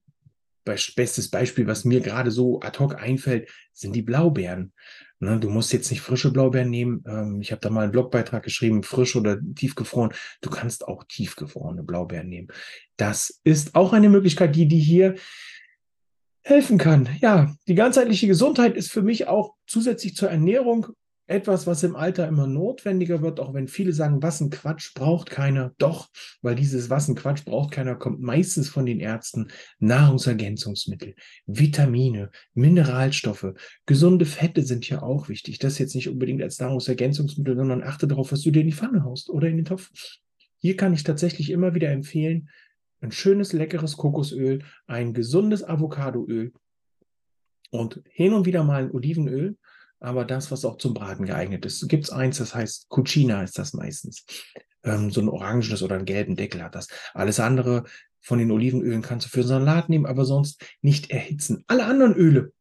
bestes 0.95 1.29
Beispiel, 1.29 1.67
was 1.67 1.85
mir 1.85 2.01
gerade 2.01 2.31
so 2.31 2.59
ad 2.61 2.79
hoc 2.79 2.95
einfällt, 2.95 3.49
sind 3.73 3.95
die 3.95 4.01
Blaubeeren. 4.01 4.73
Ne, 5.19 5.39
du 5.39 5.49
musst 5.49 5.73
jetzt 5.73 5.89
nicht 5.89 6.01
frische 6.01 6.31
Blaubeeren 6.31 6.69
nehmen. 6.69 7.03
Ähm, 7.07 7.41
ich 7.41 7.51
habe 7.51 7.59
da 7.59 7.71
mal 7.71 7.83
einen 7.83 7.91
Blogbeitrag 7.91 8.43
geschrieben, 8.43 8.83
frisch 8.83 9.15
oder 9.15 9.39
tiefgefroren. 9.55 10.13
Du 10.41 10.49
kannst 10.49 10.87
auch 10.87 11.03
tiefgefrorene 11.05 11.83
Blaubeeren 11.83 12.29
nehmen. 12.29 12.49
Das 12.97 13.39
ist 13.43 13.73
auch 13.73 13.93
eine 13.93 14.09
Möglichkeit, 14.09 14.55
die 14.55 14.67
dir 14.67 14.79
hier 14.79 15.15
helfen 16.43 16.77
kann. 16.77 17.09
Ja, 17.19 17.55
die 17.67 17.75
ganzheitliche 17.75 18.27
Gesundheit 18.27 18.77
ist 18.77 18.91
für 18.91 19.01
mich 19.01 19.27
auch 19.27 19.55
zusätzlich 19.65 20.15
zur 20.15 20.29
Ernährung 20.29 20.87
etwas, 21.27 21.67
was 21.67 21.83
im 21.83 21.95
Alter 21.95 22.27
immer 22.27 22.47
notwendiger 22.47 23.21
wird, 23.21 23.39
auch 23.39 23.53
wenn 23.53 23.67
viele 23.67 23.91
sagen, 23.91 24.23
was 24.23 24.39
ein 24.39 24.49
Quatsch 24.49 24.93
braucht 24.95 25.29
keiner. 25.29 25.73
Doch, 25.77 26.09
weil 26.41 26.55
dieses 26.55 26.89
was 26.89 27.09
ein 27.09 27.15
Quatsch 27.15 27.43
braucht 27.43 27.71
keiner 27.71 27.95
kommt 27.95 28.21
meistens 28.21 28.69
von 28.69 28.85
den 28.85 28.99
Ärzten. 29.01 29.49
Nahrungsergänzungsmittel, 29.79 31.15
Vitamine, 31.45 32.31
Mineralstoffe, 32.53 33.53
gesunde 33.85 34.25
Fette 34.25 34.63
sind 34.63 34.87
ja 34.89 35.01
auch 35.01 35.27
wichtig. 35.27 35.59
Das 35.59 35.77
jetzt 35.77 35.95
nicht 35.95 36.09
unbedingt 36.09 36.41
als 36.41 36.59
Nahrungsergänzungsmittel, 36.59 37.57
sondern 37.57 37.83
achte 37.83 38.07
darauf, 38.07 38.31
was 38.31 38.41
du 38.41 38.51
dir 38.51 38.61
in 38.61 38.67
die 38.67 38.73
Pfanne 38.73 39.03
haust 39.03 39.29
oder 39.29 39.49
in 39.49 39.57
den 39.57 39.65
Topf. 39.65 39.91
Hier 40.59 40.77
kann 40.77 40.93
ich 40.93 41.03
tatsächlich 41.03 41.51
immer 41.51 41.75
wieder 41.75 41.91
empfehlen, 41.91 42.49
ein 43.01 43.11
schönes, 43.11 43.53
leckeres 43.53 43.97
Kokosöl, 43.97 44.63
ein 44.87 45.13
gesundes 45.13 45.63
Avocadoöl 45.63 46.51
und 47.69 48.01
hin 48.09 48.33
und 48.33 48.45
wieder 48.45 48.63
mal 48.63 48.85
ein 48.85 48.91
Olivenöl 48.91 49.57
aber 49.99 50.25
das, 50.25 50.51
was 50.51 50.65
auch 50.65 50.77
zum 50.77 50.93
Braten 50.93 51.25
geeignet 51.25 51.65
ist. 51.65 51.87
Gibt 51.87 52.05
es 52.05 52.09
eins, 52.11 52.37
das 52.37 52.53
heißt 52.53 52.89
Cucina 52.89 53.43
ist 53.43 53.57
das 53.57 53.73
meistens. 53.73 54.25
Ähm, 54.83 55.11
so 55.11 55.21
ein 55.21 55.29
orangenes 55.29 55.81
oder 55.83 55.95
einen 55.95 56.05
gelben 56.05 56.35
Deckel 56.35 56.63
hat 56.63 56.75
das. 56.75 56.87
Alles 57.13 57.39
andere 57.39 57.83
von 58.21 58.39
den 58.39 58.51
Olivenölen 58.51 59.01
kannst 59.01 59.27
du 59.27 59.29
für 59.29 59.43
Salat 59.43 59.89
nehmen, 59.89 60.05
aber 60.05 60.25
sonst 60.25 60.63
nicht 60.81 61.11
erhitzen. 61.11 61.63
Alle 61.67 61.85
anderen 61.85 62.15
Öle 62.15 62.51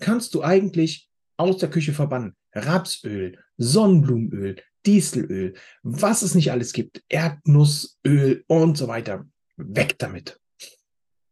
kannst 0.00 0.34
du 0.34 0.42
eigentlich 0.42 1.08
aus 1.36 1.58
der 1.58 1.70
Küche 1.70 1.92
verbannen. 1.92 2.34
Rapsöl, 2.52 3.38
Sonnenblumenöl, 3.58 4.56
Dieselöl, 4.86 5.54
was 5.82 6.22
es 6.22 6.34
nicht 6.34 6.52
alles 6.52 6.72
gibt, 6.72 7.02
Erdnussöl 7.08 8.44
und 8.46 8.78
so 8.78 8.88
weiter. 8.88 9.26
Weg 9.56 9.98
damit. 9.98 10.40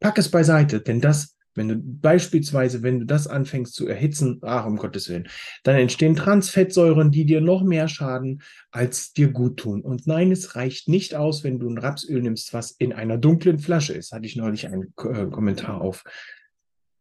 Pack 0.01 0.19
es 0.19 0.31
beiseite, 0.31 0.81
denn 0.81 1.01
das, 1.01 1.37
wenn 1.55 1.69
du 1.69 1.77
beispielsweise, 1.77 2.83
wenn 2.83 3.01
du 3.01 3.07
das 3.07 3.27
anfängst 3.27 3.75
zu 3.75 3.87
erhitzen, 3.87 4.41
ach 4.43 4.67
um 4.67 4.77
Gottes 4.77 5.09
Willen, 5.09 5.29
dann 5.63 5.77
entstehen 5.77 6.17
Transfettsäuren, 6.17 7.11
die 7.11 7.25
dir 7.25 7.41
noch 7.41 7.63
mehr 7.63 7.89
schaden, 7.89 8.43
als 8.71 9.13
dir 9.13 9.29
gut 9.29 9.59
tun. 9.59 9.83
Und 9.83 10.07
nein, 10.07 10.33
es 10.33 10.57
reicht 10.57 10.89
nicht 10.89 11.15
aus, 11.15 11.45
wenn 11.45 11.59
du 11.59 11.69
ein 11.69 11.79
Rapsöl 11.79 12.23
nimmst, 12.23 12.53
was 12.53 12.71
in 12.73 12.93
einer 12.93 13.19
dunklen 13.19 13.59
Flasche 13.59 13.93
ist. 13.93 14.13
Hatte 14.13 14.27
ich 14.27 14.37
neulich 14.37 14.67
einen 14.67 14.95
äh, 14.99 15.27
Kommentar 15.27 15.81
auf 15.81 16.05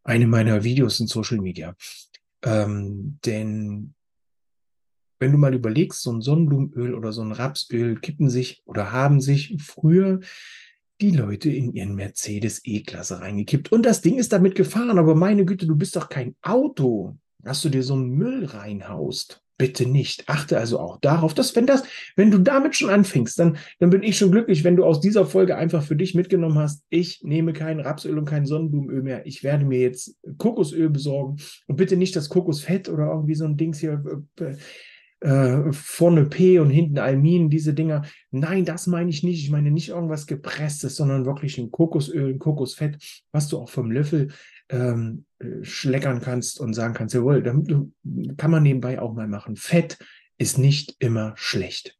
eine 0.03 0.27
meiner 0.27 0.63
Videos 0.63 0.99
in 0.99 1.07
Social 1.07 1.39
Media. 1.39 1.75
Ähm, 2.43 3.19
denn 3.25 3.93
wenn 5.19 5.31
du 5.31 5.37
mal 5.37 5.53
überlegst, 5.53 6.01
so 6.01 6.11
ein 6.11 6.21
Sonnenblumenöl 6.21 6.93
oder 6.93 7.13
so 7.13 7.21
ein 7.21 7.31
Rapsöl 7.31 7.97
kippen 7.99 8.29
sich 8.29 8.61
oder 8.65 8.91
haben 8.91 9.21
sich 9.21 9.55
früher 9.61 10.19
die 11.01 11.11
Leute 11.11 11.49
in 11.49 11.73
ihren 11.73 11.95
Mercedes 11.95 12.61
E-Klasse 12.63 13.19
reingekippt. 13.19 13.71
Und 13.71 13.85
das 13.85 14.01
Ding 14.01 14.17
ist 14.17 14.33
damit 14.33 14.55
gefahren. 14.55 14.99
Aber 14.99 15.15
meine 15.15 15.45
Güte, 15.45 15.67
du 15.67 15.75
bist 15.75 15.95
doch 15.95 16.09
kein 16.09 16.35
Auto, 16.41 17.17
dass 17.39 17.61
du 17.61 17.69
dir 17.69 17.83
so 17.83 17.93
einen 17.93 18.11
Müll 18.11 18.45
reinhaust. 18.45 19.41
Bitte 19.57 19.85
nicht. 19.85 20.27
Achte 20.29 20.57
also 20.57 20.79
auch 20.79 20.99
darauf, 20.99 21.33
dass 21.33 21.55
wenn 21.55 21.67
das, 21.67 21.83
wenn 22.15 22.31
du 22.31 22.39
damit 22.39 22.75
schon 22.75 22.89
anfängst, 22.89 23.37
dann, 23.37 23.57
dann 23.79 23.91
bin 23.91 24.01
ich 24.01 24.17
schon 24.17 24.31
glücklich, 24.31 24.63
wenn 24.63 24.75
du 24.75 24.83
aus 24.83 24.99
dieser 24.99 25.25
Folge 25.25 25.55
einfach 25.55 25.83
für 25.83 25.95
dich 25.95 26.15
mitgenommen 26.15 26.57
hast. 26.57 26.83
Ich 26.89 27.21
nehme 27.23 27.53
kein 27.53 27.79
Rapsöl 27.79 28.17
und 28.17 28.25
kein 28.25 28.47
Sonnenblumenöl 28.47 29.03
mehr. 29.03 29.25
Ich 29.27 29.43
werde 29.43 29.63
mir 29.63 29.79
jetzt 29.79 30.17
Kokosöl 30.37 30.89
besorgen 30.89 31.37
und 31.67 31.75
bitte 31.75 31.97
nicht 31.97 32.15
das 32.15 32.29
Kokosfett 32.29 32.89
oder 32.89 33.05
irgendwie 33.05 33.35
so 33.35 33.45
ein 33.45 33.55
Dings 33.55 33.79
hier. 33.79 34.03
Äh, 35.23 35.71
vorne 35.71 36.25
P 36.25 36.59
und 36.59 36.69
hinten 36.69 36.97
Almin, 36.97 37.49
diese 37.49 37.73
Dinger. 37.73 38.01
Nein, 38.31 38.65
das 38.65 38.87
meine 38.87 39.09
ich 39.09 39.23
nicht. 39.23 39.41
Ich 39.41 39.51
meine 39.51 39.71
nicht 39.71 39.87
irgendwas 39.87 40.27
gepresstes, 40.27 40.97
sondern 40.97 41.25
wirklich 41.25 41.57
ein 41.57 41.71
Kokosöl, 41.71 42.33
ein 42.33 42.39
Kokosfett, 42.39 42.97
was 43.31 43.47
du 43.47 43.57
auch 43.57 43.69
vom 43.69 43.89
Löffel 43.89 44.31
ähm, 44.67 45.23
äh, 45.39 45.63
schleckern 45.63 46.19
kannst 46.19 46.59
und 46.59 46.73
sagen 46.73 46.93
kannst, 46.93 47.15
jawohl, 47.15 47.41
damit, 47.41 47.73
kann 48.35 48.51
man 48.51 48.63
nebenbei 48.63 48.99
auch 48.99 49.13
mal 49.13 49.29
machen. 49.29 49.55
Fett 49.55 49.97
ist 50.37 50.57
nicht 50.57 50.97
immer 50.99 51.31
schlecht. 51.37 51.95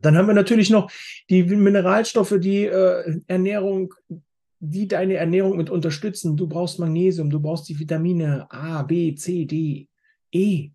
Dann 0.00 0.16
haben 0.16 0.28
wir 0.28 0.34
natürlich 0.34 0.70
noch 0.70 0.90
die 1.28 1.42
Mineralstoffe, 1.42 2.36
die 2.38 2.64
äh, 2.64 3.20
Ernährung, 3.26 3.92
die 4.60 4.88
deine 4.88 5.16
Ernährung 5.16 5.58
mit 5.58 5.68
unterstützen. 5.68 6.38
Du 6.38 6.48
brauchst 6.48 6.78
Magnesium, 6.78 7.28
du 7.28 7.38
brauchst 7.38 7.68
die 7.68 7.78
Vitamine 7.78 8.50
A, 8.50 8.82
B, 8.82 9.14
C, 9.14 9.44
D, 9.44 9.88
E 10.30 10.70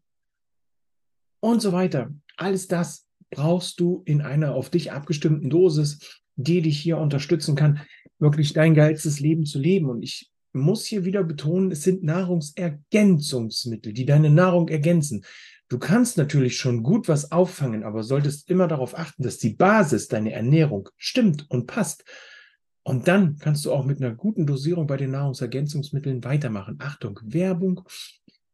und 1.40 1.62
so 1.62 1.72
weiter. 1.72 2.12
Alles 2.36 2.68
das 2.68 3.08
brauchst 3.30 3.80
du 3.80 4.04
in 4.06 4.22
einer 4.22 4.56
auf 4.56 4.70
dich 4.70 4.92
abgestimmten 4.92 5.50
Dosis, 5.50 6.22
die 6.36 6.62
dich 6.62 6.80
hier 6.80 6.98
unterstützen 6.98 7.56
kann, 7.56 7.82
wirklich 8.20 8.54
dein 8.54 8.74
geilstes 8.74 9.20
Leben 9.20 9.46
zu 9.46 9.60
leben. 9.60 9.90
Und 9.90 10.04
ich 10.04 10.32
muss 10.54 10.86
hier 10.86 11.06
wieder 11.06 11.24
betonen, 11.24 11.72
es 11.72 11.84
sind 11.84 12.04
Nahrungsergänzungsmittel, 12.04 13.94
die 13.94 14.06
deine 14.06 14.30
Nahrung 14.30 14.70
ergänzen. 14.70 15.26
Du 15.70 15.80
kannst 15.80 16.18
natürlich 16.18 16.58
schon 16.58 16.82
gut 16.82 17.10
was 17.10 17.32
auffangen, 17.32 17.84
aber 17.84 18.04
solltest 18.04 18.50
immer 18.50 18.68
darauf 18.68 18.98
achten, 18.98 19.24
dass 19.24 19.38
die 19.38 19.54
Basis, 19.54 20.08
deine 20.08 20.32
Ernährung 20.32 20.90
stimmt 20.96 21.46
und 21.50 21.68
passt. 21.68 22.06
Und 22.84 23.10
dann 23.10 23.38
kannst 23.38 23.66
du 23.66 23.74
auch 23.74 23.84
mit 23.84 24.02
einer 24.02 24.16
guten 24.16 24.46
Dosierung 24.46 24.88
bei 24.88 24.96
den 24.96 25.12
Nahrungsergänzungsmitteln 25.12 26.24
weitermachen. 26.24 26.78
Achtung, 26.80 27.20
Werbung. 27.22 27.82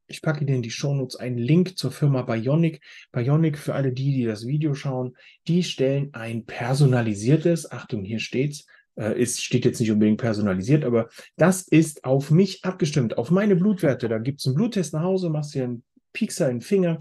Ich 0.07 0.21
packe 0.21 0.45
dir 0.45 0.55
in 0.55 0.61
die 0.61 0.71
Shownotes 0.71 1.15
einen 1.15 1.37
Link 1.37 1.77
zur 1.77 1.91
Firma 1.91 2.21
Bionic. 2.23 2.81
Bionic, 3.11 3.57
für 3.57 3.73
alle 3.73 3.91
die, 3.91 4.13
die 4.13 4.25
das 4.25 4.45
Video 4.45 4.73
schauen, 4.73 5.15
die 5.47 5.63
stellen 5.63 6.13
ein 6.13 6.45
personalisiertes, 6.45 7.71
Achtung, 7.71 8.03
hier 8.03 8.19
steht's, 8.19 8.65
äh, 8.95 9.19
ist, 9.19 9.43
steht 9.43 9.65
jetzt 9.65 9.79
nicht 9.79 9.91
unbedingt 9.91 10.19
personalisiert, 10.19 10.83
aber 10.83 11.09
das 11.35 11.67
ist 11.67 12.03
auf 12.03 12.31
mich 12.31 12.63
abgestimmt, 12.63 13.17
auf 13.17 13.31
meine 13.31 13.55
Blutwerte. 13.55 14.09
Da 14.09 14.19
gibt 14.19 14.39
es 14.39 14.45
einen 14.45 14.55
Bluttest 14.55 14.93
nach 14.93 15.03
Hause, 15.03 15.29
machst 15.29 15.55
dir 15.55 15.63
einen 15.63 15.83
Piekser 16.11 16.49
in 16.49 16.57
den 16.57 16.61
Finger 16.61 16.99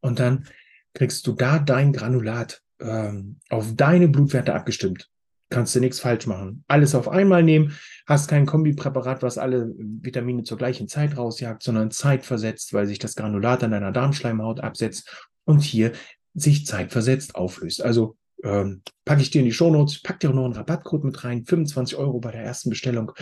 und 0.00 0.18
dann 0.18 0.46
kriegst 0.94 1.26
du 1.26 1.32
da 1.32 1.58
dein 1.58 1.92
Granulat 1.92 2.62
ähm, 2.80 3.38
auf 3.48 3.74
deine 3.76 4.08
Blutwerte 4.08 4.54
abgestimmt. 4.54 5.09
Kannst 5.50 5.74
du 5.74 5.80
nichts 5.80 6.00
falsch 6.00 6.26
machen. 6.26 6.64
Alles 6.68 6.94
auf 6.94 7.08
einmal 7.08 7.42
nehmen, 7.42 7.76
hast 8.06 8.28
kein 8.28 8.46
Kombipräparat, 8.46 9.22
was 9.22 9.36
alle 9.36 9.72
Vitamine 9.76 10.44
zur 10.44 10.58
gleichen 10.58 10.88
Zeit 10.88 11.16
rausjagt, 11.16 11.62
sondern 11.62 11.90
zeitversetzt, 11.90 12.72
weil 12.72 12.86
sich 12.86 13.00
das 13.00 13.16
Granulat 13.16 13.64
an 13.64 13.72
deiner 13.72 13.92
Darmschleimhaut 13.92 14.60
absetzt 14.60 15.26
und 15.44 15.60
hier 15.60 15.92
sich 16.34 16.66
zeitversetzt 16.66 17.34
auflöst. 17.34 17.82
Also 17.82 18.16
ähm, 18.44 18.82
packe 19.04 19.22
ich 19.22 19.30
dir 19.30 19.40
in 19.40 19.44
die 19.44 19.52
Shownotes, 19.52 20.02
pack 20.02 20.20
dir 20.20 20.30
auch 20.30 20.34
noch 20.34 20.44
einen 20.44 20.54
Rabattcode 20.54 21.04
mit 21.04 21.24
rein, 21.24 21.44
25 21.44 21.98
Euro 21.98 22.20
bei 22.20 22.30
der 22.30 22.42
ersten 22.42 22.70
Bestellung 22.70 23.12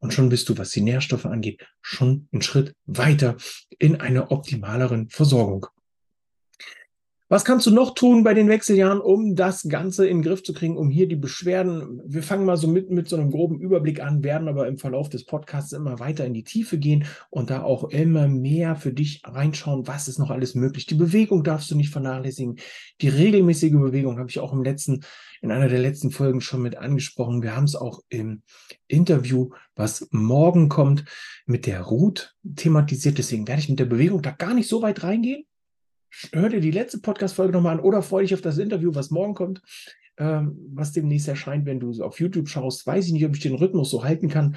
und 0.00 0.12
schon 0.12 0.28
bist 0.28 0.48
du, 0.48 0.58
was 0.58 0.70
die 0.70 0.82
Nährstoffe 0.82 1.26
angeht, 1.26 1.66
schon 1.80 2.28
einen 2.32 2.42
Schritt 2.42 2.74
weiter 2.86 3.36
in 3.78 4.00
einer 4.00 4.30
optimaleren 4.30 5.08
Versorgung. 5.08 5.66
Was 7.30 7.44
kannst 7.44 7.66
du 7.66 7.70
noch 7.70 7.94
tun 7.94 8.24
bei 8.24 8.32
den 8.32 8.48
Wechseljahren, 8.48 9.02
um 9.02 9.36
das 9.36 9.68
Ganze 9.68 10.06
in 10.06 10.18
den 10.18 10.22
Griff 10.22 10.42
zu 10.42 10.54
kriegen, 10.54 10.78
um 10.78 10.88
hier 10.88 11.06
die 11.06 11.16
Beschwerden, 11.16 12.00
wir 12.06 12.22
fangen 12.22 12.46
mal 12.46 12.56
so 12.56 12.68
mit, 12.68 12.88
mit 12.88 13.06
so 13.06 13.16
einem 13.16 13.30
groben 13.30 13.60
Überblick 13.60 14.00
an, 14.00 14.24
werden 14.24 14.48
aber 14.48 14.66
im 14.66 14.78
Verlauf 14.78 15.10
des 15.10 15.26
Podcasts 15.26 15.72
immer 15.72 15.98
weiter 15.98 16.24
in 16.24 16.32
die 16.32 16.42
Tiefe 16.42 16.78
gehen 16.78 17.04
und 17.28 17.50
da 17.50 17.62
auch 17.62 17.90
immer 17.90 18.28
mehr 18.28 18.76
für 18.76 18.94
dich 18.94 19.20
reinschauen, 19.26 19.86
was 19.86 20.08
ist 20.08 20.18
noch 20.18 20.30
alles 20.30 20.54
möglich. 20.54 20.86
Die 20.86 20.94
Bewegung 20.94 21.44
darfst 21.44 21.70
du 21.70 21.74
nicht 21.74 21.90
vernachlässigen. 21.90 22.56
Die 23.02 23.10
regelmäßige 23.10 23.72
Bewegung 23.72 24.18
habe 24.18 24.30
ich 24.30 24.38
auch 24.38 24.54
im 24.54 24.62
letzten, 24.62 25.04
in 25.42 25.50
einer 25.50 25.68
der 25.68 25.80
letzten 25.80 26.10
Folgen 26.10 26.40
schon 26.40 26.62
mit 26.62 26.78
angesprochen. 26.78 27.42
Wir 27.42 27.54
haben 27.54 27.64
es 27.64 27.76
auch 27.76 28.00
im 28.08 28.40
Interview, 28.86 29.50
was 29.76 30.08
morgen 30.12 30.70
kommt, 30.70 31.04
mit 31.44 31.66
der 31.66 31.82
Ruth 31.82 32.34
thematisiert. 32.56 33.18
Deswegen 33.18 33.46
werde 33.46 33.60
ich 33.60 33.68
mit 33.68 33.80
der 33.80 33.84
Bewegung 33.84 34.22
da 34.22 34.30
gar 34.30 34.54
nicht 34.54 34.68
so 34.68 34.80
weit 34.80 35.02
reingehen 35.02 35.44
hör 36.32 36.48
dir 36.48 36.60
die 36.60 36.70
letzte 36.70 36.98
Podcast-Folge 36.98 37.52
nochmal 37.52 37.78
an 37.78 37.84
oder 37.84 38.02
freue 38.02 38.22
dich 38.22 38.34
auf 38.34 38.40
das 38.40 38.58
Interview, 38.58 38.94
was 38.94 39.10
morgen 39.10 39.34
kommt, 39.34 39.62
ähm, 40.18 40.56
was 40.72 40.92
demnächst 40.92 41.28
erscheint, 41.28 41.66
wenn 41.66 41.80
du 41.80 42.02
auf 42.02 42.20
YouTube 42.20 42.48
schaust. 42.48 42.86
Weiß 42.86 43.06
ich 43.06 43.12
nicht, 43.12 43.24
ob 43.24 43.34
ich 43.34 43.42
den 43.42 43.54
Rhythmus 43.54 43.90
so 43.90 44.04
halten 44.04 44.28
kann. 44.28 44.56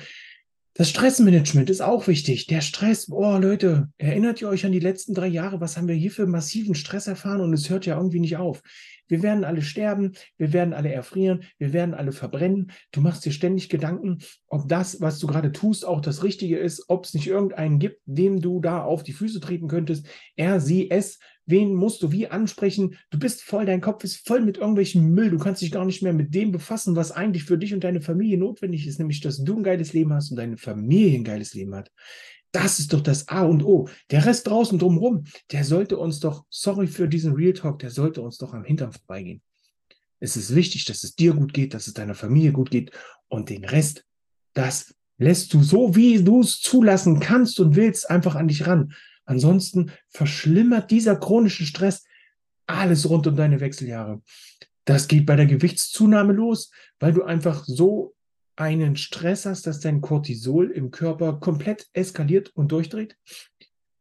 Das 0.73 0.89
Stressmanagement 0.89 1.69
ist 1.69 1.81
auch 1.81 2.07
wichtig. 2.07 2.47
Der 2.47 2.61
Stress, 2.61 3.09
oh 3.11 3.37
Leute, 3.37 3.89
erinnert 3.97 4.41
ihr 4.41 4.47
euch 4.47 4.65
an 4.65 4.71
die 4.71 4.79
letzten 4.79 5.13
drei 5.13 5.27
Jahre? 5.27 5.59
Was 5.59 5.75
haben 5.75 5.89
wir 5.89 5.95
hier 5.95 6.11
für 6.11 6.25
massiven 6.25 6.75
Stress 6.75 7.07
erfahren? 7.07 7.41
Und 7.41 7.53
es 7.53 7.69
hört 7.69 7.85
ja 7.85 7.97
irgendwie 7.97 8.21
nicht 8.21 8.37
auf. 8.37 8.63
Wir 9.11 9.21
werden 9.23 9.43
alle 9.43 9.61
sterben, 9.61 10.13
wir 10.37 10.53
werden 10.53 10.73
alle 10.73 10.89
erfrieren, 10.89 11.43
wir 11.57 11.73
werden 11.73 11.93
alle 11.93 12.13
verbrennen. 12.13 12.71
Du 12.93 13.01
machst 13.01 13.25
dir 13.25 13.33
ständig 13.33 13.67
Gedanken, 13.67 14.19
ob 14.47 14.69
das, 14.69 15.01
was 15.01 15.19
du 15.19 15.27
gerade 15.27 15.51
tust, 15.51 15.85
auch 15.85 15.99
das 15.99 16.23
Richtige 16.23 16.57
ist, 16.57 16.85
ob 16.87 17.03
es 17.03 17.13
nicht 17.13 17.27
irgendeinen 17.27 17.77
gibt, 17.77 17.99
dem 18.05 18.39
du 18.39 18.61
da 18.61 18.81
auf 18.81 19.03
die 19.03 19.11
Füße 19.11 19.41
treten 19.41 19.67
könntest. 19.67 20.07
Er, 20.37 20.61
sie, 20.61 20.89
es 20.89 21.19
wen 21.45 21.75
musst 21.75 22.01
du 22.03 22.13
wie 22.13 22.27
ansprechen. 22.27 22.95
Du 23.09 23.19
bist 23.19 23.41
voll, 23.41 23.65
dein 23.65 23.81
Kopf 23.81 24.05
ist 24.05 24.25
voll 24.25 24.39
mit 24.39 24.57
irgendwelchen 24.57 25.11
Müll. 25.11 25.29
Du 25.29 25.39
kannst 25.39 25.61
dich 25.61 25.71
gar 25.71 25.83
nicht 25.83 26.01
mehr 26.01 26.13
mit 26.13 26.33
dem 26.33 26.53
befassen, 26.53 26.95
was 26.95 27.11
eigentlich 27.11 27.43
für 27.43 27.57
dich 27.57 27.73
und 27.73 27.83
deine 27.83 27.99
Familie 27.99 28.37
notwendig 28.37 28.87
ist, 28.87 28.97
nämlich, 28.97 29.19
dass 29.19 29.43
du 29.43 29.57
ein 29.57 29.63
geiles 29.63 29.91
Leben 29.91 30.13
hast 30.13 30.31
und 30.31 30.37
deine 30.37 30.55
Familie 30.55 31.19
ein 31.19 31.25
geiles 31.25 31.53
Leben 31.53 31.75
hat. 31.75 31.91
Das 32.51 32.79
ist 32.79 32.91
doch 32.91 33.01
das 33.01 33.27
A 33.29 33.43
und 33.43 33.63
O. 33.63 33.87
Der 34.09 34.25
Rest 34.25 34.47
draußen 34.47 34.77
drumherum, 34.77 35.23
der 35.51 35.63
sollte 35.63 35.97
uns 35.97 36.19
doch, 36.19 36.45
sorry 36.49 36.87
für 36.87 37.07
diesen 37.07 37.33
Real 37.33 37.53
Talk, 37.53 37.79
der 37.79 37.91
sollte 37.91 38.21
uns 38.21 38.37
doch 38.37 38.53
am 38.53 38.65
Hintern 38.65 38.91
vorbeigehen. 38.91 39.41
Es 40.19 40.35
ist 40.35 40.53
wichtig, 40.53 40.85
dass 40.85 41.03
es 41.03 41.15
dir 41.15 41.33
gut 41.33 41.53
geht, 41.53 41.73
dass 41.73 41.87
es 41.87 41.93
deiner 41.93 42.13
Familie 42.13 42.51
gut 42.51 42.69
geht 42.69 42.91
und 43.27 43.49
den 43.49 43.65
Rest, 43.65 44.05
das 44.53 44.93
lässt 45.17 45.53
du 45.53 45.63
so, 45.63 45.95
wie 45.95 46.23
du 46.23 46.41
es 46.41 46.59
zulassen 46.59 47.19
kannst 47.19 47.59
und 47.59 47.75
willst, 47.75 48.09
einfach 48.09 48.35
an 48.35 48.47
dich 48.47 48.67
ran. 48.67 48.93
Ansonsten 49.25 49.91
verschlimmert 50.09 50.91
dieser 50.91 51.15
chronische 51.15 51.65
Stress 51.65 52.03
alles 52.67 53.09
rund 53.09 53.27
um 53.27 53.35
deine 53.35 53.59
Wechseljahre. 53.59 54.21
Das 54.85 55.07
geht 55.07 55.25
bei 55.25 55.35
der 55.35 55.45
Gewichtszunahme 55.45 56.33
los, 56.33 56.71
weil 56.99 57.13
du 57.13 57.23
einfach 57.23 57.63
so 57.65 58.15
einen 58.55 58.95
Stress 58.95 59.45
hast, 59.45 59.67
dass 59.67 59.79
dein 59.79 60.01
Cortisol 60.01 60.71
im 60.71 60.91
Körper 60.91 61.39
komplett 61.39 61.87
eskaliert 61.93 62.49
und 62.55 62.71
durchdreht 62.71 63.17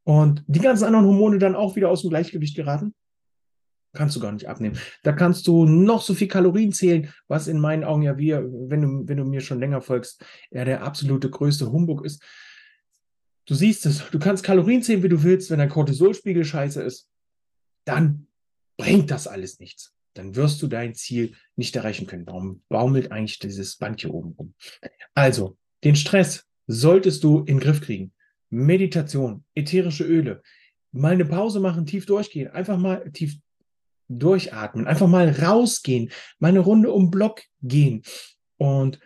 und 0.05 0.45
die 0.47 0.61
ganzen 0.61 0.85
anderen 0.85 1.07
Hormone 1.07 1.39
dann 1.39 1.55
auch 1.55 1.77
wieder 1.77 1.91
aus 1.91 2.03
dem 2.03 2.11
Gleichgewicht 2.11 2.57
geraten. 2.57 2.95
Kannst 3.93 4.15
du 4.15 4.21
gar 4.21 4.31
nicht 4.33 4.49
abnehmen. 4.49 4.79
Da 5.03 5.13
kannst 5.13 5.47
du 5.47 5.65
noch 5.67 6.03
so 6.03 6.15
viel 6.15 6.29
Kalorien 6.29 6.73
zählen, 6.73 7.13
was 7.27 7.49
in 7.49 7.59
meinen 7.59 7.83
Augen 7.83 8.03
ja 8.03 8.17
wir, 8.19 8.45
wenn 8.45 8.83
du, 8.83 9.09
wenn 9.09 9.17
du 9.17 9.25
mir 9.25 9.41
schon 9.41 9.59
länger 9.59 9.81
folgst, 9.81 10.25
ja 10.51 10.65
der 10.65 10.85
absolute 10.85 11.29
größte 11.31 11.73
Humbug 11.73 12.05
ist 12.05 12.23
du 13.51 13.57
siehst 13.57 13.85
es, 13.85 14.09
du 14.11 14.19
kannst 14.21 14.45
Kalorien 14.45 14.83
zählen, 14.83 15.03
wie 15.03 15.09
du 15.09 15.23
willst, 15.25 15.51
wenn 15.51 15.59
dein 15.59 15.69
Cortisolspiegel 15.69 16.45
scheiße 16.45 16.83
ist, 16.83 17.09
dann 17.85 18.29
bringt 18.77 19.11
das 19.11 19.27
alles 19.27 19.59
nichts. 19.59 19.93
Dann 20.15 20.35
wirst 20.37 20.61
du 20.63 20.67
dein 20.67 20.95
Ziel 20.95 21.35
nicht 21.57 21.77
erreichen 21.77 22.07
können. 22.07 22.27
Warum 22.27 22.63
baumelt 22.69 23.13
eigentlich 23.13 23.39
dieses 23.39 23.77
Band 23.77 24.01
hier 24.01 24.13
oben 24.13 24.35
rum? 24.39 24.55
Also, 25.15 25.57
den 25.85 25.97
Stress 25.97 26.45
solltest 26.67 27.25
du 27.25 27.41
in 27.41 27.57
den 27.57 27.61
Griff 27.61 27.81
kriegen. 27.81 28.13
Meditation, 28.51 29.45
ätherische 29.55 30.05
Öle, 30.05 30.43
mal 30.93 31.13
eine 31.13 31.25
Pause 31.25 31.61
machen, 31.61 31.87
tief 31.87 32.07
durchgehen, 32.07 32.49
einfach 32.49 32.79
mal 32.79 33.11
tief 33.13 33.37
durchatmen, 34.09 34.87
einfach 34.87 35.07
mal 35.07 35.31
rausgehen, 35.31 36.11
mal 36.41 36.49
eine 36.49 36.61
Runde 36.61 36.91
um 36.93 37.11
Block 37.11 37.43
gehen 37.63 38.03
und 38.57 38.99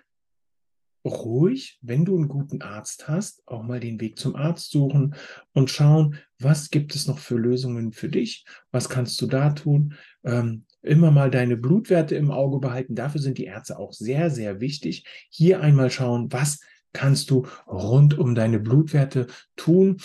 ruhig, 1.04 1.78
wenn 1.82 2.06
du 2.06 2.16
einen 2.16 2.28
guten 2.28 2.62
Arzt 2.62 3.08
hast, 3.08 3.46
auch 3.46 3.62
mal 3.62 3.80
den 3.80 4.00
Weg 4.00 4.18
zum 4.18 4.34
Arzt 4.34 4.70
suchen 4.70 5.14
und 5.52 5.70
schauen, 5.70 6.18
was 6.38 6.70
gibt 6.70 6.94
es 6.94 7.06
noch 7.06 7.18
für 7.18 7.36
Lösungen 7.36 7.92
für 7.92 8.08
dich, 8.08 8.46
was 8.70 8.88
kannst 8.88 9.20
du 9.20 9.26
da 9.26 9.50
tun. 9.50 9.94
Ähm, 10.24 10.64
immer 10.84 11.10
mal 11.10 11.30
deine 11.30 11.56
Blutwerte 11.56 12.14
im 12.14 12.30
Auge 12.30 12.58
behalten. 12.58 12.94
Dafür 12.94 13.20
sind 13.20 13.38
die 13.38 13.44
Ärzte 13.44 13.78
auch 13.78 13.92
sehr, 13.92 14.30
sehr 14.30 14.60
wichtig. 14.60 15.04
Hier 15.30 15.60
einmal 15.60 15.90
schauen, 15.90 16.32
was 16.32 16.60
kannst 16.92 17.30
du 17.30 17.46
rund 17.66 18.18
um 18.18 18.34
deine 18.34 18.60
Blutwerte 18.60 19.26
tun. 19.56 19.98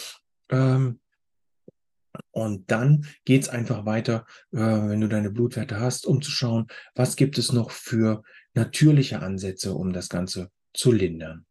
Ähm, 0.49 0.99
und 2.31 2.71
dann 2.71 3.05
geht 3.25 3.43
es 3.43 3.49
einfach 3.49 3.85
weiter, 3.85 4.25
äh, 4.51 4.57
wenn 4.57 5.01
du 5.01 5.07
deine 5.07 5.29
Blutwerte 5.29 5.79
hast, 5.79 6.05
um 6.05 6.21
zu 6.21 6.31
schauen, 6.31 6.67
was 6.95 7.15
gibt 7.15 7.37
es 7.37 7.53
noch 7.53 7.71
für 7.71 8.23
natürliche 8.53 9.21
Ansätze, 9.21 9.73
um 9.73 9.93
das 9.93 10.09
Ganze 10.09 10.49
zu 10.73 10.91
lindern. 10.91 11.45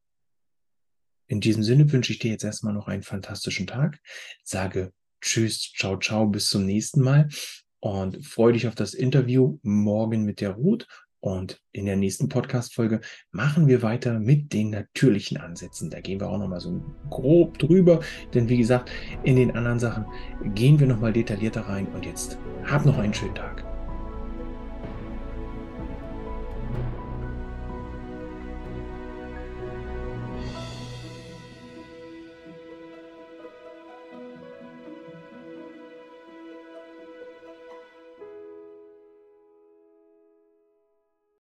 In 1.27 1.41
diesem 1.41 1.63
Sinne 1.63 1.91
wünsche 1.93 2.13
ich 2.13 2.19
dir 2.19 2.33
jetzt 2.33 2.45
erstmal 2.45 2.73
noch 2.73 2.89
einen 2.89 3.03
fantastischen 3.03 3.67
Tag. 3.67 4.01
Sage 4.43 4.93
Tschüss, 5.21 5.73
ciao, 5.75 5.99
ciao, 5.99 6.27
bis 6.27 6.49
zum 6.49 6.65
nächsten 6.65 7.03
Mal 7.03 7.29
und 7.81 8.25
freue 8.25 8.53
dich 8.53 8.67
auf 8.67 8.75
das 8.75 8.95
Interview 8.95 9.59
morgen 9.63 10.25
mit 10.25 10.41
der 10.41 10.53
Ruth. 10.53 10.87
Und 11.21 11.61
in 11.73 11.87
der 11.87 11.97
nächsten 11.97 12.29
Podcast-Folge 12.29 13.01
machen 13.33 13.67
wir 13.67 13.83
weiter 13.83 14.21
mit 14.21 14.53
den 14.53 14.71
natürlichen 14.71 15.37
Ansätzen. 15.37 15.91
Da 15.91 16.01
gehen 16.01 16.21
wir 16.21 16.29
auch 16.29 16.39
nochmal 16.39 16.61
so 16.61 16.81
grob 17.11 17.59
drüber, 17.59 18.01
denn 18.35 18.49
wie 18.49 18.59
gesagt, 18.59 18.91
in 19.25 19.35
den 19.35 19.57
anderen 19.57 19.81
Sachen 19.81 20.07
gehen 20.55 20.79
wir 20.79 20.87
nochmal 20.87 21.13
detaillierter 21.13 21.63
rein. 21.63 21.89
Und 21.89 22.07
jetzt 22.07 22.39
hab 22.65 22.87
noch 22.87 22.99
einen 22.99 23.15
schönen 23.15 23.35
Tag. 23.35 23.78